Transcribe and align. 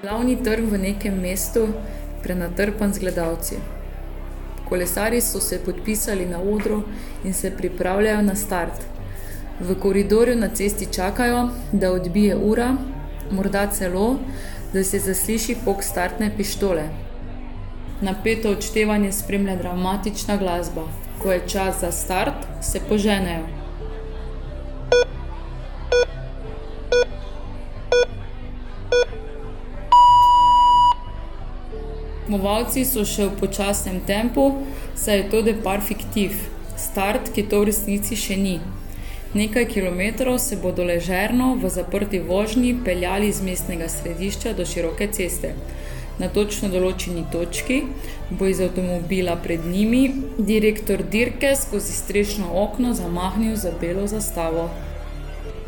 Glavni 0.00 0.36
trg 0.42 0.64
v 0.64 0.78
nekem 0.78 1.20
mestu 1.20 1.60
je 1.60 1.72
prenatrpan 2.22 2.92
z 2.92 2.98
gledalci. 2.98 3.56
Kolesari 4.68 5.20
so 5.20 5.40
se 5.40 5.58
podpisali 5.64 6.26
na 6.26 6.38
odru 6.40 6.82
in 7.24 7.34
se 7.34 7.50
pripravljajo 7.50 8.22
na 8.22 8.34
start. 8.34 8.80
V 9.60 9.74
koridorju 9.74 10.36
na 10.36 10.48
cesti 10.48 10.88
čakajo, 10.92 11.48
da 11.72 11.92
odbije 11.92 12.36
ura, 12.36 12.76
morda 13.30 13.66
celo, 13.66 14.16
da 14.72 14.84
se 14.84 14.98
zasliši 14.98 15.56
pok 15.64 15.82
startne 15.82 16.32
pištole. 16.36 16.88
Napeto 18.00 18.50
odštevanje 18.50 19.12
spremlja 19.12 19.56
dramatična 19.56 20.36
glasba. 20.36 20.88
Ko 21.22 21.32
je 21.32 21.48
čas 21.48 21.80
za 21.80 21.92
start, 21.92 22.46
se 22.62 22.80
poženejo. 22.88 23.59
Tekmovalci 32.30 32.84
so 32.86 33.02
še 33.02 33.24
v 33.26 33.40
počasnem 33.40 33.96
tempu, 34.06 34.62
saj 34.94 35.16
je 35.18 35.22
to 35.32 35.38
depar 35.42 35.80
fiktiv, 35.82 36.36
start, 36.78 37.32
ki 37.34 37.42
to 37.50 37.58
v 37.58 37.66
resnici 37.72 38.14
še 38.14 38.36
ni. 38.38 38.52
Nekaj 39.34 39.66
kilometrov 39.72 40.38
se 40.38 40.54
bodo 40.54 40.86
ležerno 40.86 41.56
v 41.58 41.66
zaprti 41.74 42.20
vožnji 42.22 42.76
peljali 42.86 43.32
iz 43.34 43.40
mestnega 43.42 43.88
središča 43.90 44.52
do 44.54 44.62
široke 44.62 45.08
ceste. 45.10 45.56
Na 46.22 46.28
točno 46.30 46.70
določeni 46.70 47.24
točki 47.34 47.80
bo 48.30 48.46
iz 48.46 48.62
avtomobila 48.62 49.34
pred 49.34 49.66
njimi 49.66 50.04
direktor 50.38 51.02
dirke 51.02 51.50
skozi 51.58 51.98
strešno 51.98 52.52
okno 52.62 52.94
zamahnil 52.94 53.58
za 53.58 53.74
belo 53.82 54.06
zastavo. 54.06 54.68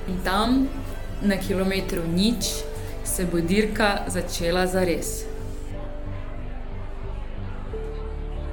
In 0.07 0.23
tam, 0.23 0.71
na 1.27 1.43
kilometru 1.43 2.07
nič, 2.07 2.55
se 3.03 3.27
bo 3.27 3.43
dirka 3.43 4.07
začela 4.07 4.69
zares. 4.71 5.32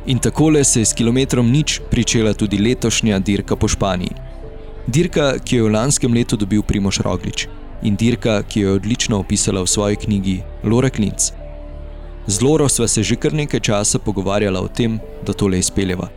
In 0.10 0.20
tako 0.20 0.64
se 0.64 0.82
je 0.82 0.86
s 0.86 0.94
kilometrom 0.94 1.52
nič 1.52 1.82
pričela 1.92 2.34
tudi 2.34 2.58
letošnja 2.58 3.20
dirka 3.20 3.56
po 3.56 3.68
Španiji. 3.68 4.16
Dirka, 4.88 5.38
ki 5.38 5.56
jo 5.56 5.66
je 5.66 5.70
v 5.70 5.74
lanskem 5.74 6.14
letu 6.14 6.38
dobil 6.38 6.64
Primoš 6.64 6.98
Roglič 7.06 7.48
in 7.84 7.96
dirka, 7.96 8.42
ki 8.44 8.60
jo 8.60 8.70
je 8.70 8.76
odlično 8.76 9.20
opisala 9.20 9.62
v 9.62 9.68
svoji 9.68 9.96
knjigi 9.96 10.42
Lora 10.64 10.90
Klinc. 10.90 11.30
Z 12.28 12.42
Loro 12.42 12.70
sva 12.70 12.88
se 12.88 13.04
že 13.04 13.16
kar 13.16 13.34
nekaj 13.34 13.60
časa 13.60 14.00
pogovarjala 14.00 14.62
o 14.62 14.68
tem, 14.68 15.00
da 15.26 15.34
tole 15.34 15.60
izpeljeva. 15.60 16.10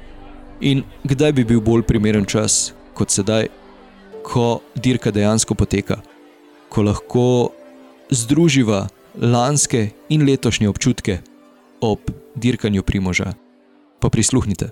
In 0.60 0.82
kdaj 1.04 1.32
bi 1.32 1.44
bil 1.44 1.60
bolj 1.60 1.82
primeren 1.82 2.24
čas 2.24 2.72
kot 2.94 3.10
sedaj, 3.10 3.48
ko 4.24 4.62
dirka 4.74 5.10
dejansko 5.10 5.54
poteka, 5.54 6.00
ko 6.68 6.82
lahko 6.82 7.52
združiva 8.10 8.88
lanske 9.20 9.90
in 10.08 10.24
letošnje 10.24 10.68
občutke 10.68 11.20
ob 11.80 11.98
dirkanju 12.34 12.82
Primoža 12.82 13.34
pa 14.02 14.10
prisluhnite. 14.10 14.70